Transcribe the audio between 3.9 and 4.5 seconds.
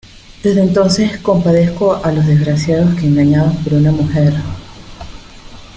mujer